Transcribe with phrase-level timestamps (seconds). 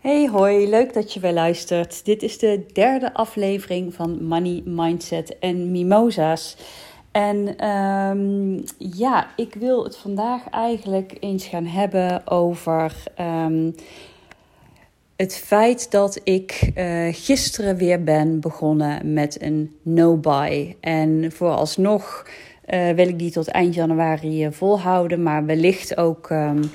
[0.00, 2.04] Hey hoi, leuk dat je weer luistert.
[2.04, 6.56] Dit is de derde aflevering van Money, Mindset en Mimosa's.
[7.10, 8.60] En ehm,
[8.98, 13.70] ja, ik wil het vandaag eigenlijk eens gaan hebben over ehm,
[15.16, 20.76] het feit dat ik uh, gisteren weer ben begonnen met een no-buy.
[20.80, 22.26] En vooralsnog
[22.66, 26.70] uh, wil ik die tot eind januari uh, volhouden, maar wellicht ook um,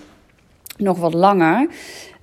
[0.78, 1.68] nog wat langer.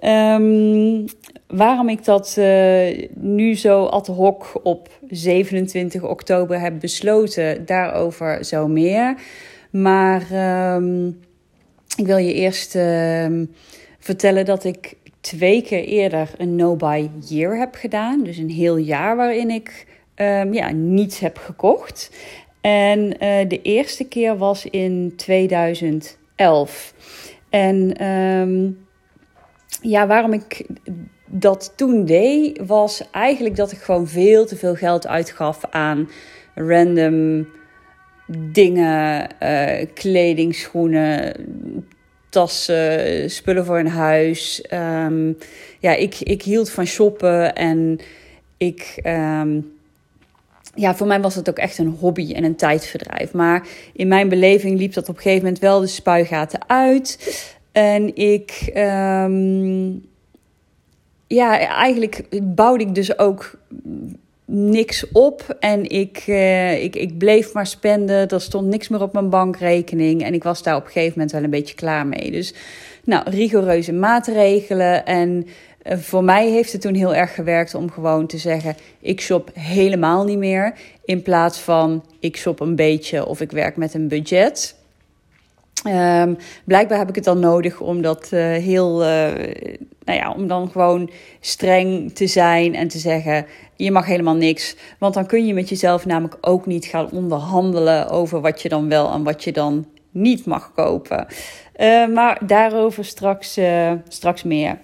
[0.05, 1.05] Um,
[1.47, 8.69] waarom ik dat uh, nu zo ad hoc op 27 oktober heb besloten, daarover zo
[8.69, 9.15] meer.
[9.71, 10.23] Maar
[10.75, 11.21] um,
[11.97, 13.27] ik wil je eerst uh,
[13.99, 18.23] vertellen dat ik twee keer eerder een no-buy year heb gedaan.
[18.23, 19.87] Dus een heel jaar waarin ik
[20.51, 22.11] ja, niets heb gekocht.
[22.61, 26.95] En uh, de eerste keer was in 2011.
[27.51, 28.87] En um,
[29.83, 30.67] ja, waarom ik
[31.27, 36.09] dat toen deed, was eigenlijk dat ik gewoon veel te veel geld uitgaf aan
[36.55, 37.49] random
[38.53, 41.35] dingen, uh, kleding, schoenen,
[42.29, 44.65] tassen, spullen voor een huis.
[44.73, 45.37] Um,
[45.79, 47.99] ja, ik, ik hield van shoppen en
[48.57, 49.01] ik.
[49.05, 49.79] Um,
[50.75, 53.33] ja, voor mij was het ook echt een hobby en een tijdverdrijf.
[53.33, 57.19] Maar in mijn beleving liep dat op een gegeven moment wel de spuigaten uit.
[57.73, 60.05] En ik, um,
[61.27, 63.59] ja, eigenlijk bouwde ik dus ook
[64.45, 65.57] niks op.
[65.61, 68.29] En ik, uh, ik, ik bleef maar spenden.
[68.29, 70.23] Er stond niks meer op mijn bankrekening.
[70.23, 72.31] En ik was daar op een gegeven moment wel een beetje klaar mee.
[72.31, 72.55] Dus,
[73.05, 75.07] nou, rigoureuze maatregelen.
[75.07, 75.47] En
[75.85, 80.25] voor mij heeft het toen heel erg gewerkt om gewoon te zeggen: ik shop helemaal
[80.25, 80.75] niet meer.
[81.05, 84.79] In plaats van ik shop een beetje of ik werk met een budget.
[85.87, 89.09] Um, blijkbaar heb ik het dan nodig om dat uh, heel, uh,
[90.05, 93.47] nou ja, om dan gewoon streng te zijn en te zeggen:
[93.77, 94.77] je mag helemaal niks.
[94.99, 98.89] Want dan kun je met jezelf namelijk ook niet gaan onderhandelen over wat je dan
[98.89, 101.27] wel en wat je dan niet mag kopen.
[101.77, 103.59] Uh, maar daarover straks,
[104.09, 104.79] straks meer.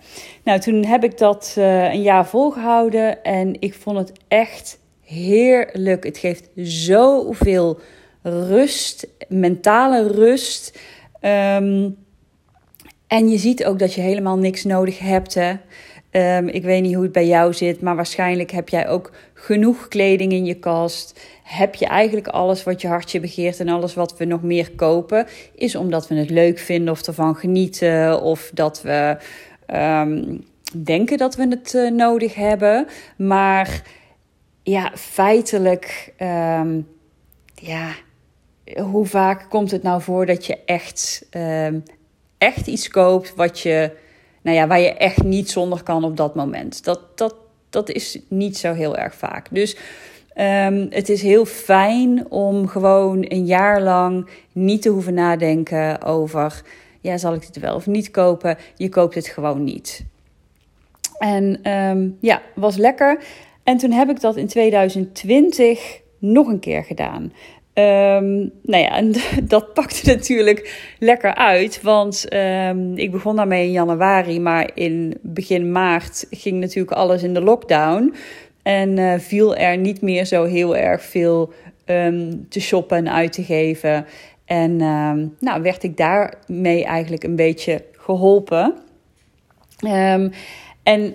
[0.45, 6.05] Nou, toen heb ik dat een jaar volgehouden en ik vond het echt heerlijk.
[6.05, 7.79] Het geeft zoveel
[8.23, 10.79] rust, mentale rust.
[11.21, 11.97] Um,
[13.07, 15.35] en je ziet ook dat je helemaal niks nodig hebt.
[15.35, 15.55] Hè?
[16.17, 19.89] Um, ik weet niet hoe het bij jou zit, maar waarschijnlijk heb jij ook genoeg
[19.89, 21.21] kleding in je kast.
[21.43, 25.27] Heb je eigenlijk alles wat je hartje begeert en alles wat we nog meer kopen,
[25.55, 29.17] is omdat we het leuk vinden of ervan genieten of dat we
[29.67, 30.45] um,
[30.85, 32.87] denken dat we het uh, nodig hebben.
[33.17, 33.83] Maar
[34.63, 36.13] ja, feitelijk,
[36.59, 36.89] um,
[37.55, 37.95] ja,
[38.83, 41.29] hoe vaak komt het nou voor dat je echt,
[42.39, 43.91] echt iets koopt wat je,
[44.47, 46.85] nou ja, waar je echt niet zonder kan op dat moment?
[46.85, 47.35] Dat, dat,
[47.71, 49.49] dat is niet zo heel erg vaak.
[49.51, 49.77] Dus
[50.37, 56.63] um, het is heel fijn om gewoon een jaar lang niet te hoeven nadenken over,
[57.01, 58.57] ja, zal ik dit wel of niet kopen?
[58.77, 60.05] Je koopt het gewoon niet.
[61.19, 63.25] En um, ja, was lekker.
[63.63, 67.33] En toen heb ik dat in 2020 nog een keer gedaan.
[67.79, 69.13] Um, nou ja, en
[69.55, 71.83] dat pakte natuurlijk lekker uit.
[71.83, 77.35] Want um, ik begon daarmee in januari, maar in begin maart ging natuurlijk alles in
[77.35, 78.15] de lockdown.
[78.63, 81.53] En uh, viel er niet meer zo heel erg veel
[81.87, 84.07] um, te shoppen en uit te geven.
[84.45, 84.77] En
[85.39, 88.75] nou, werd ik daarmee eigenlijk een beetje geholpen.
[90.83, 91.15] en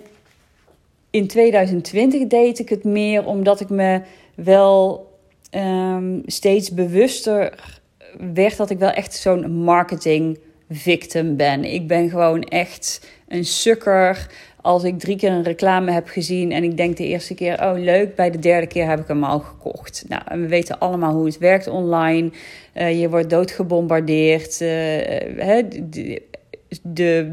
[1.09, 4.01] in 2020 deed ik het meer omdat ik me
[4.35, 5.09] wel
[5.51, 7.53] um, steeds bewuster
[8.33, 10.39] werd dat ik wel echt zo'n marketing
[10.69, 11.65] victim ben.
[11.65, 14.27] Ik ben gewoon echt een sukker.
[14.61, 17.79] Als ik drie keer een reclame heb gezien en ik denk de eerste keer, oh
[17.79, 20.05] leuk, bij de derde keer heb ik hem al gekocht.
[20.07, 22.31] Nou, en we weten allemaal hoe het werkt online.
[22.75, 24.61] Uh, je wordt doodgebombardeerd.
[24.61, 24.67] Uh,
[25.37, 26.21] hè, de,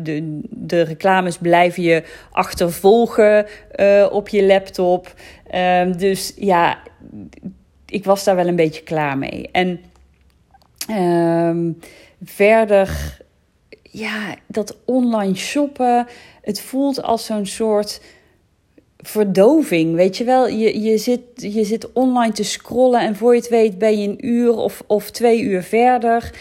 [0.02, 5.14] de, de, reclames blijven je achtervolgen uh, op je laptop.
[5.54, 6.78] Um, dus ja,
[7.88, 9.48] ik was daar wel een beetje klaar mee.
[9.52, 9.80] En
[10.90, 11.78] um,
[12.24, 13.18] verder,
[13.82, 16.06] ja, dat online shoppen,
[16.42, 18.00] het voelt als zo'n soort
[18.96, 19.94] verdoving.
[19.94, 23.48] Weet je wel, je, je, zit, je zit online te scrollen en voor je het
[23.48, 26.32] weet ben je een uur of, of twee uur verder.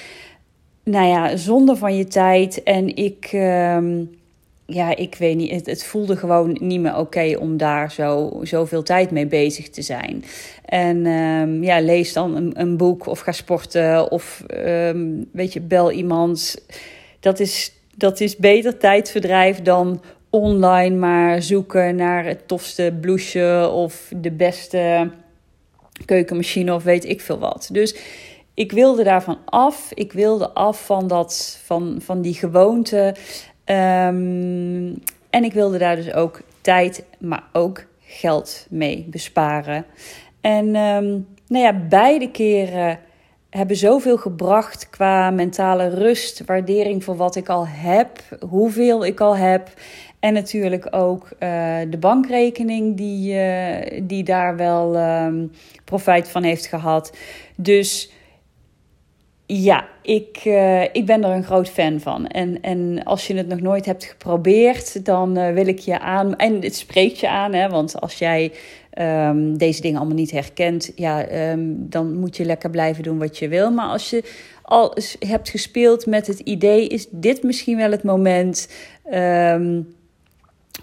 [0.84, 2.64] Nou ja, zonde van je tijd.
[2.64, 3.30] En ik.
[3.34, 4.17] Um,
[4.68, 5.52] ja, ik weet niet.
[5.52, 9.82] Het, het voelde gewoon niet meer oké om daar zo zoveel tijd mee bezig te
[9.82, 10.24] zijn.
[10.66, 15.62] En um, ja, lees dan een, een, boek of ga sporten of um, weet je,
[15.62, 16.66] bel iemand.
[17.20, 24.12] Dat is, dat is beter tijdverdrijf dan online maar zoeken naar het tofste blouseje of
[24.16, 25.12] de beste
[26.06, 27.70] keukenmachine of weet ik veel wat.
[27.72, 27.96] Dus
[28.54, 29.92] ik wilde daarvan af.
[29.94, 33.16] Ik wilde af van, dat, van, van die gewoonte.
[33.68, 34.94] Ehm,
[35.30, 39.86] en ik wilde daar dus ook tijd, maar ook geld mee besparen.
[40.42, 43.00] En um, nou ja, beide keren
[43.50, 48.10] hebben zoveel gebracht qua mentale rust, waardering voor wat ik al heb,
[48.50, 49.70] hoeveel ik al heb.
[50.20, 51.40] En natuurlijk ook uh,
[51.90, 55.52] de bankrekening die, uh, die daar wel um,
[55.86, 57.18] profijt van heeft gehad.
[57.56, 58.12] Dus
[59.48, 62.28] ja, ik, uh, ik ben er een groot fan van.
[62.28, 66.36] En, en als je het nog nooit hebt geprobeerd, dan wil ik je aan.
[66.36, 68.52] En het spreekt je aan, hè, want als jij
[69.00, 73.38] um, deze dingen allemaal niet herkent, ja, um, dan moet je lekker blijven doen wat
[73.38, 73.72] je wil.
[73.72, 74.24] Maar als je
[74.62, 78.70] al hebt gespeeld met het idee, is dit misschien wel het moment.
[79.14, 79.96] Um,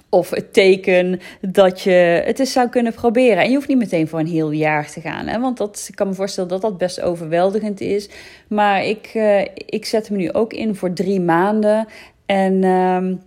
[0.09, 3.43] of het teken dat je het eens zou kunnen proberen.
[3.43, 5.27] En je hoeft niet meteen voor een heel jaar te gaan.
[5.27, 5.41] Hè?
[5.41, 8.09] Want dat, ik kan me voorstellen dat dat best overweldigend is.
[8.49, 11.87] Maar ik, uh, ik zet hem nu ook in voor drie maanden.
[12.27, 13.23] En um,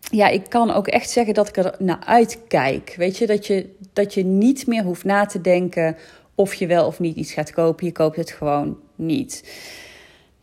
[0.00, 2.94] ja, ik kan ook echt zeggen dat ik er naar uitkijk.
[2.96, 5.96] Weet je, dat je, dat je niet meer hoeft na te denken
[6.34, 7.86] of je wel of niet iets gaat kopen.
[7.86, 9.60] Je koopt het gewoon niet.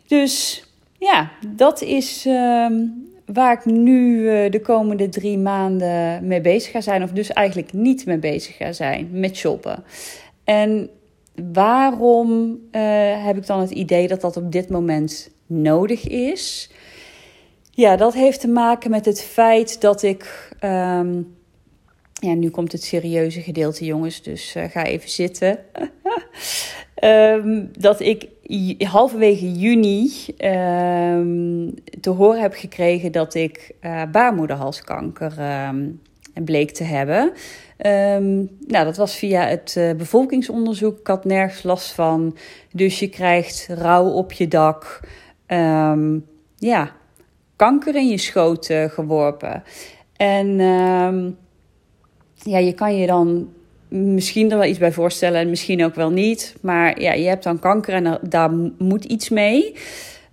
[0.08, 0.64] Dus
[1.00, 2.68] ja, dat is uh,
[3.26, 7.04] waar ik nu uh, de komende drie maanden mee bezig ga zijn.
[7.04, 9.84] Of dus eigenlijk niet mee bezig ga zijn met shoppen.
[10.44, 10.90] En
[11.52, 16.72] waarom uh, heb ik dan het idee dat dat op dit moment nodig is?
[17.72, 20.50] Ja, dat heeft te maken met het feit dat ik.
[20.64, 21.36] Um,
[22.14, 25.60] ja, nu komt het serieuze gedeelte, jongens, dus uh, ga even zitten.
[27.04, 28.28] um, dat ik
[28.78, 35.34] halverwege juni um, te horen heb gekregen dat ik uh, baarmoederhalskanker
[36.34, 37.32] bleek te hebben.
[38.68, 41.00] nou, dat was via het uh, bevolkingsonderzoek.
[41.00, 42.38] Ik had nergens last van.
[42.72, 45.00] Dus je krijgt rouw op je dak.
[46.58, 46.92] ja,
[47.56, 49.64] kanker in je schoot geworpen.
[50.16, 50.58] En
[52.44, 53.54] ja, je kan je dan
[53.96, 56.56] misschien er wel iets bij voorstellen en misschien ook wel niet.
[56.62, 59.74] Maar ja, je hebt dan kanker en daar moet iets mee.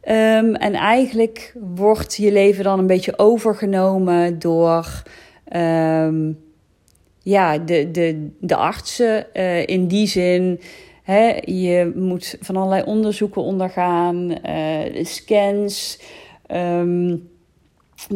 [0.08, 5.02] Um, en eigenlijk wordt je leven dan een beetje overgenomen door
[5.56, 6.38] um,
[7.22, 9.26] ja, de, de, de artsen.
[9.34, 10.60] Uh, in die zin,
[11.02, 16.00] hè, je moet van allerlei onderzoeken ondergaan, uh, scans.
[16.54, 17.30] Um,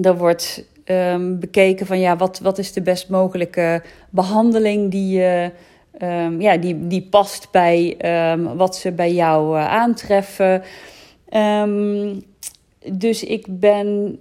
[0.03, 6.41] er wordt um, bekeken van ja, wat, wat is de best mogelijke behandeling die, uh,
[6.41, 7.97] ja, die, die past bij
[8.57, 10.63] wat ze bij jou uh, aantreffen.
[12.93, 14.19] dus ik ben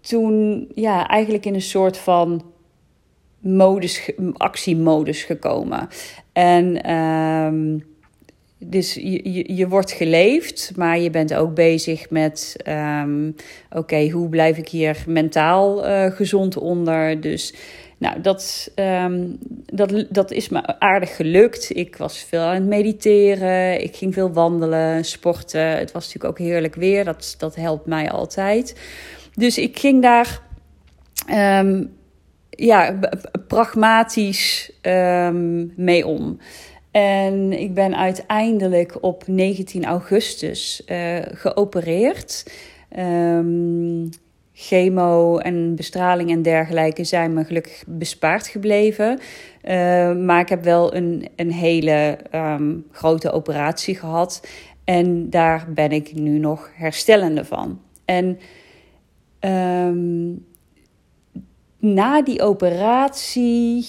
[0.00, 2.44] toen ja, eigenlijk in een soort van
[3.38, 5.88] modus, actiemodus gekomen.
[6.32, 6.80] En
[8.58, 12.56] dus je, je, je, wordt geleefd, maar je bent ook bezig met:
[13.02, 13.34] um,
[13.70, 17.20] oké, hoe blijf ik hier mentaal uh, gezond onder?
[17.20, 17.54] Dus
[17.98, 21.76] nou, dat, um, dat, dat is me aardig gelukt.
[21.76, 25.68] Ik was veel aan het mediteren, ik ging veel wandelen, sporten.
[25.78, 28.80] Het was natuurlijk ook heerlijk weer, dat, dat helpt mij altijd.
[29.34, 30.40] Dus ik ging daar
[31.60, 31.94] um,
[32.50, 32.98] ja,
[33.46, 34.72] pragmatisch
[35.76, 36.38] mee om.
[36.96, 42.52] En ik ben uiteindelijk op 19 augustus uh, geopereerd.
[42.98, 44.08] Um,
[44.52, 49.18] chemo en bestraling en dergelijke zijn me gelukkig bespaard gebleven.
[49.64, 54.46] Uh, maar ik heb wel een, een hele um, grote operatie gehad.
[54.84, 57.80] En daar ben ik nu nog herstellende van.
[58.04, 58.38] En
[59.40, 60.44] um,
[61.78, 63.86] na die operatie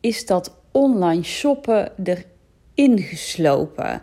[0.00, 4.02] is dat online shoppen erin geslopen.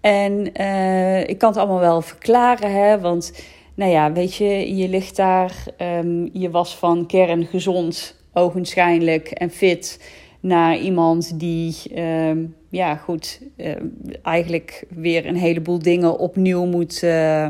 [0.00, 3.32] En uh, ik kan het allemaal wel verklaren, hè, want
[3.74, 9.50] nou ja, weet je, je ligt daar, um, je was van kern gezond, ogenschijnlijk en
[9.50, 10.00] fit,
[10.40, 13.76] naar iemand die, um, ja goed, uh,
[14.22, 17.46] eigenlijk weer een heleboel dingen opnieuw moet, uh,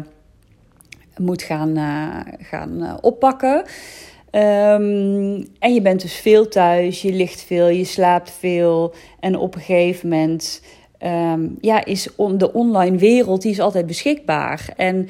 [1.17, 1.77] moet gaan,
[2.39, 3.65] gaan oppakken.
[4.33, 8.95] Um, en je bent dus veel thuis, je ligt veel, je slaapt veel.
[9.21, 10.63] En op een gegeven moment
[11.03, 14.73] um, ja, is on, de online wereld die is altijd beschikbaar.
[14.77, 15.09] En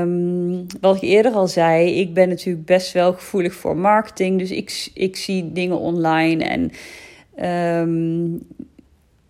[0.00, 4.38] um, wat ik eerder al zei, ik ben natuurlijk best wel gevoelig voor marketing.
[4.38, 6.70] Dus ik, ik zie dingen online en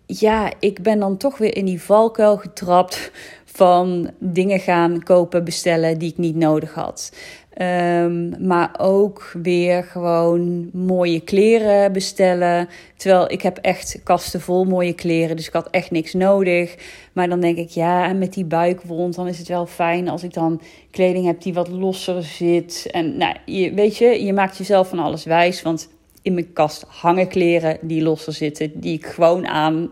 [0.05, 3.11] ja, ik ben dan toch weer in die valkuil getrapt
[3.53, 7.11] van dingen gaan kopen, bestellen die ik niet nodig had.
[7.53, 12.69] Ehm, maar ook weer gewoon mooie kleren bestellen.
[12.95, 16.75] Terwijl ik heb echt kasten vol mooie kleren, dus ik had echt niks nodig.
[17.13, 20.23] Maar dan denk ik, ja, en met die buikwond, dan is het wel fijn als
[20.23, 22.87] ik dan kleding heb die wat losser zit.
[22.91, 25.61] En nou, je, weet je, je maakt jezelf van alles wijs.
[25.61, 25.89] Want
[26.21, 29.89] in mijn kast hangen kleren die losser zitten, die ik gewoon aan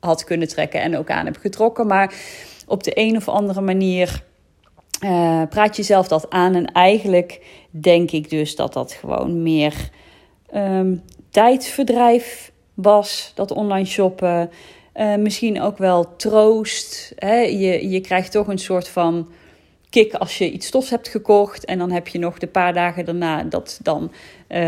[0.00, 1.86] had kunnen trekken en ook aan heb getrokken.
[1.86, 2.14] Maar
[2.72, 4.24] op de een of andere manier
[5.04, 6.54] uh, praat jezelf dat aan.
[6.54, 9.90] En eigenlijk denk ik dus dat dat gewoon meer
[10.54, 14.50] um, tijdverdrijf was, dat online shoppen.
[14.96, 17.12] Uh, misschien ook wel troost.
[17.16, 17.36] Hè?
[17.36, 19.28] Je, je krijgt toch een soort van
[19.92, 21.64] kick als je iets stofs hebt gekocht.
[21.64, 24.58] En dan heb je nog de paar dagen daarna dat dan uh,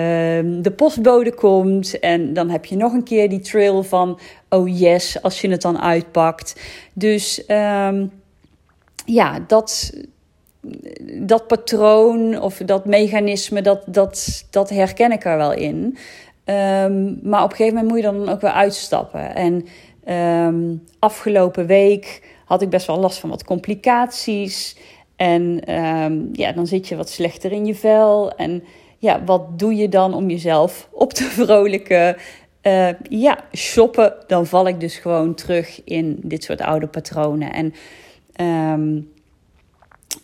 [0.62, 1.99] de postbode komt.
[1.99, 5.62] En dan heb je nog een keer die trail van oh yes, als je het
[5.62, 6.61] dan uitpakt.
[6.93, 8.11] Dus um,
[9.07, 9.93] ja, dat,
[11.21, 15.97] dat patroon of dat mechanisme, dat, dat, dat herken ik er wel in.
[16.45, 19.35] Um, maar op een gegeven moment moet je dan ook weer uitstappen.
[19.35, 19.66] En
[20.99, 24.76] afgelopen week had ik best wel last van wat complicaties.
[25.16, 28.33] En um, ja, dan zit je wat slechter in je vel.
[28.37, 28.62] En
[28.99, 32.16] ja, wat doe je dan om jezelf op te vrolijken?
[32.62, 34.14] Uh, ja, shoppen.
[34.26, 37.52] Dan val ik dus gewoon terug in dit soort oude patronen.
[37.52, 37.75] En
[38.73, 39.12] um,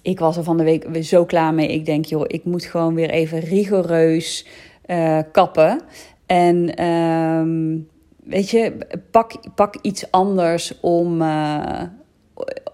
[0.03, 1.69] ik was er van de week weer zo klaar mee.
[1.69, 4.47] Ik denk, joh, ik moet gewoon weer even rigoureus
[4.87, 5.81] uh, kappen.
[6.27, 7.89] En um,
[8.25, 8.73] weet je,
[9.11, 11.83] pak, pak iets anders om, uh,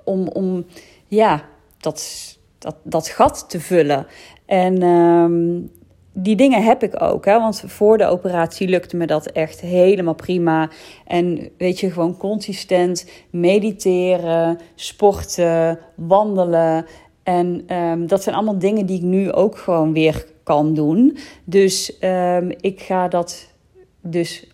[0.05, 0.65] om, om
[1.07, 1.45] ja,
[1.87, 4.07] dat, dat, dat gat te vullen.
[4.47, 5.71] En um,
[6.13, 7.25] die dingen heb ik ook.
[7.25, 7.39] Hè?
[7.39, 10.71] Want voor de operatie lukte me dat echt helemaal prima.
[11.07, 16.87] En weet je, gewoon consistent mediteren, sporten, wandelen.
[17.23, 21.17] En um, dat zijn allemaal dingen die ik nu ook gewoon weer kan doen.
[21.45, 23.55] Dus um, ik ga dat
[24.01, 24.51] dus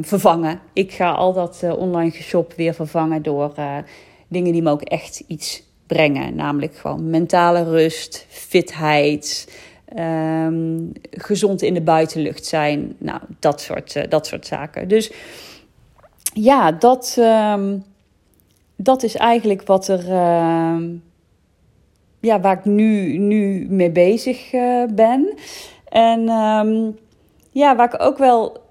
[0.00, 0.60] vervangen.
[0.72, 3.76] Ik ga al dat uh, online geshop weer vervangen door uh,
[4.28, 6.34] dingen die me ook echt iets brengen.
[6.34, 9.52] Namelijk gewoon mentale rust, fitheid,
[11.10, 12.96] gezond in de buitenlucht zijn.
[12.98, 14.88] Nou, dat soort, uh, dat soort zaken.
[14.88, 15.12] Dus
[16.34, 17.20] ja, dat,
[18.76, 20.04] dat is eigenlijk wat er
[22.20, 25.34] ja, waar ik nu, nu mee bezig uh, ben.
[25.88, 26.20] En
[27.50, 28.65] ja, waar ik ook wel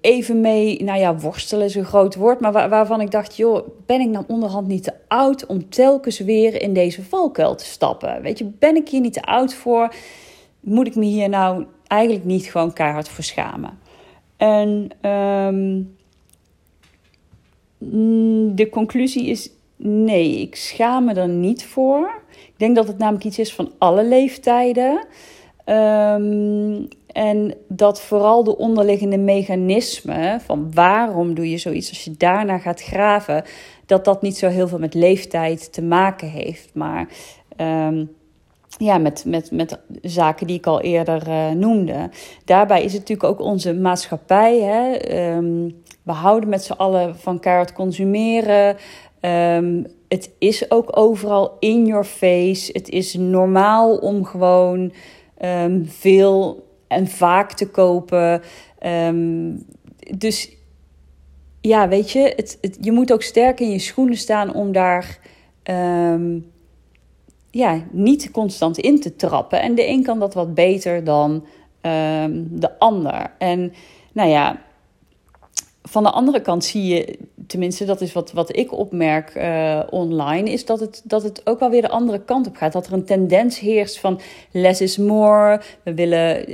[0.00, 3.68] even mee, nou ja, worstelen is een groot woord, maar waar, waarvan ik dacht, joh,
[3.86, 8.22] ben ik dan onderhand niet te oud om telkens weer in deze valkuil te stappen?
[8.22, 9.94] Weet je, ben ik hier niet te oud voor?
[10.60, 13.78] Moet ik me hier nou eigenlijk niet gewoon keihard voor schamen?
[14.36, 15.96] En um,
[18.54, 19.50] de conclusie is
[19.80, 22.22] Nee, ik schaam me er niet voor.
[22.30, 25.06] Ik denk dat het namelijk iets is van alle leeftijden.
[25.66, 32.58] Um, en dat vooral de onderliggende mechanismen van waarom doe je zoiets als je daarna
[32.58, 33.44] gaat graven,
[33.86, 36.70] dat dat niet zo heel veel met leeftijd te maken heeft.
[36.74, 37.08] Maar
[37.56, 38.10] um,
[38.76, 42.10] ja, met, met, met zaken die ik al eerder uh, noemde.
[42.44, 44.60] Daarbij is het natuurlijk ook onze maatschappij.
[44.60, 44.92] Hè?
[45.36, 48.76] Um, we houden met z'n allen van kaart consumeren.
[49.20, 52.72] Um, het is ook overal in your face.
[52.72, 54.92] Het is normaal om gewoon
[55.84, 58.42] veel en vaak te kopen.
[58.86, 59.64] Um,
[60.16, 60.56] dus
[61.60, 65.18] ja, weet je, het, je moet ook sterk in je schoenen staan om daar
[67.50, 69.60] ja, niet constant in te trappen.
[69.60, 71.46] En de een kan dat wat beter dan
[72.50, 73.32] de ander.
[73.38, 73.72] En
[74.12, 74.62] nou ja,
[75.88, 80.50] van de andere kant zie je, tenminste, dat is wat, wat ik opmerk uh, online,
[80.50, 82.72] is dat het, dat het ook wel weer de andere kant op gaat.
[82.72, 85.60] Dat er een tendens heerst van less is more.
[85.82, 86.44] We willen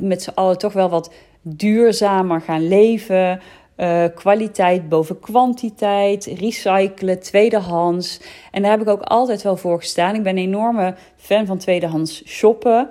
[0.00, 3.40] met z'n allen toch wel wat duurzamer gaan leven.
[3.76, 8.20] Uh, kwaliteit boven kwantiteit, recyclen, tweedehands.
[8.50, 10.14] En daar heb ik ook altijd wel voor gestaan.
[10.14, 12.88] Ik ben een enorme fan van tweedehands shoppen.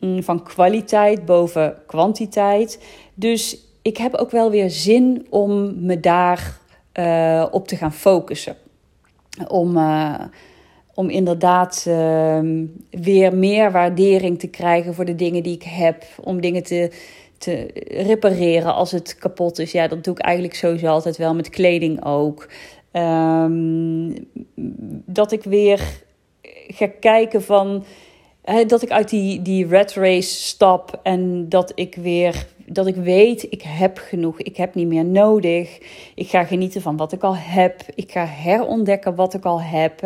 [0.00, 2.84] Mm, van kwaliteit boven kwantiteit.
[3.14, 6.58] Dus ik heb ook wel weer zin om me daar
[6.94, 8.56] uh, op te gaan focussen.
[9.48, 10.20] Om, uh,
[10.94, 12.40] om inderdaad uh,
[12.90, 16.04] weer meer waardering te krijgen voor de dingen die ik heb.
[16.20, 16.90] Om dingen te,
[17.38, 19.72] te repareren als het kapot is.
[19.72, 22.48] Ja, dat doe ik eigenlijk sowieso altijd wel met kleding ook.
[22.92, 24.14] Um,
[25.04, 25.80] dat ik weer
[26.68, 27.84] ga kijken van.
[28.66, 33.46] dat ik uit die, die red race stap en dat ik weer dat ik weet,
[33.50, 35.78] ik heb genoeg, ik heb niet meer nodig.
[36.14, 37.80] Ik ga genieten van wat ik al heb.
[37.94, 40.00] Ik ga herontdekken wat ik al heb.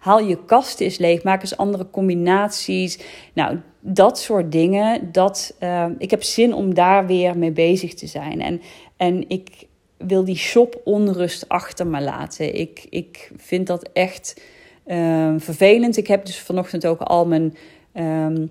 [0.00, 2.98] Haal je kast eens leeg, maak eens andere combinaties.
[3.32, 5.12] Nou, dat soort dingen.
[5.12, 8.40] Dat, uh, ik heb zin om daar weer mee bezig te zijn.
[8.40, 8.60] En,
[8.96, 9.48] en ik
[9.96, 12.54] wil die shop onrust achter me laten.
[12.54, 14.40] Ik, ik vind dat echt
[14.86, 15.96] uh, vervelend.
[15.96, 17.56] Ik heb dus vanochtend ook al mijn
[17.94, 18.50] um,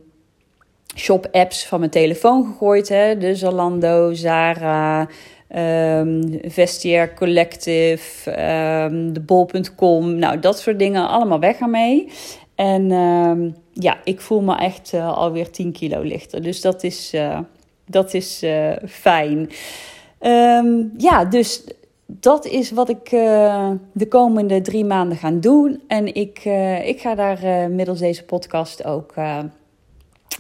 [0.96, 2.90] shop-apps van mijn telefoon gegooid.
[2.90, 3.18] Hè?
[3.18, 5.08] De Zalando, Zara,
[5.56, 10.16] um, Vestiaire Collective, um, de Bol.com.
[10.16, 12.12] Nou, dat soort dingen allemaal weg ermee.
[12.56, 12.90] En
[13.74, 16.42] ja, ik voel me echt uh, alweer 10 kilo lichter.
[16.42, 17.40] Dus dat is, uh,
[17.86, 19.50] dat is uh, fijn.
[20.98, 21.64] ja, dus
[22.06, 23.10] dat is wat ik
[23.92, 25.82] de komende drie maanden ga doen.
[25.88, 26.46] En ik,
[26.84, 29.14] ik ga daar middels deze podcast ook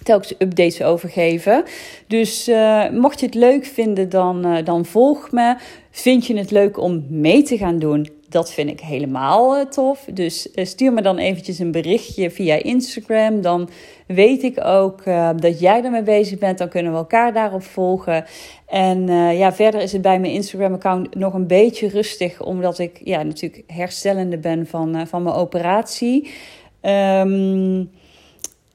[0.04, 1.64] telkens updates over geven.
[2.08, 5.56] Dus uh, mocht je het leuk vinden, dan, uh, dan volg me.
[5.92, 8.10] Vind je het leuk om mee te gaan doen?
[8.30, 10.06] Dat vind ik helemaal uh, tof.
[10.14, 13.42] Dus stuur me dan eventjes een berichtje via Instagram.
[13.42, 13.70] Dan
[14.08, 15.04] weet ik ook
[15.40, 16.58] dat jij ermee bezig bent.
[16.58, 18.26] Dan kunnen we elkaar daarop volgen.
[18.68, 19.08] En
[19.38, 22.42] ja, verder is het bij mijn Instagram-account nog een beetje rustig.
[22.42, 26.30] Omdat ik ja, natuurlijk herstellende ben van, van mijn operatie.
[26.82, 27.90] Um,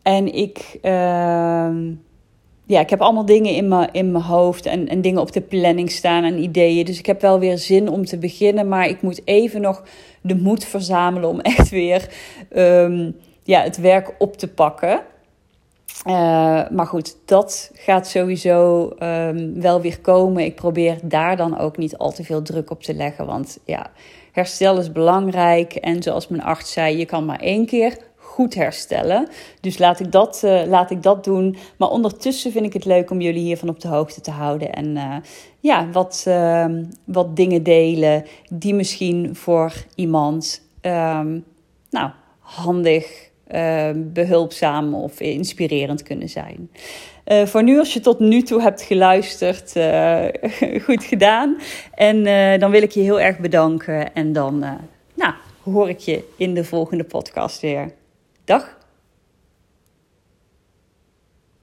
[0.03, 1.71] en ik, uh,
[2.67, 5.41] ja, ik heb allemaal dingen in mijn, in mijn hoofd en, en dingen op de
[5.41, 6.85] planning staan en ideeën.
[6.85, 8.69] Dus ik heb wel weer zin om te beginnen.
[8.69, 9.83] Maar ik moet even nog
[10.21, 12.09] de moed verzamelen om echt weer
[12.57, 15.03] um, ja, het werk op te pakken.
[16.07, 20.45] Uh, maar goed, dat gaat sowieso um, wel weer komen.
[20.45, 23.27] Ik probeer daar dan ook niet al te veel druk op te leggen.
[23.27, 23.91] Want ja,
[24.33, 25.75] herstel is belangrijk.
[25.75, 27.99] En zoals mijn arts zei, je kan maar één keer
[28.39, 29.29] goed herstellen.
[29.61, 31.57] Dus laat ik dat, uh, laat ik dat doen.
[31.77, 34.73] Maar ondertussen vind ik het leuk om jullie hiervan op de hoogte te houden.
[34.73, 35.17] En uh,
[35.61, 36.67] ja, wat, uh,
[37.05, 41.45] wat dingen delen die misschien voor iemand um,
[41.91, 46.71] nou, handig, ehm, behulpzaam of inspirerend kunnen zijn.
[47.27, 49.73] Uh, voor nu, als je tot nu toe hebt geluisterd,
[50.87, 51.57] goed gedaan.
[51.95, 52.25] En
[52.61, 54.15] dan wil ik je heel erg bedanken.
[54.15, 54.59] En dan
[55.15, 57.93] nou, hoor ik je in de volgende podcast weer.
[58.49, 58.78] Dag!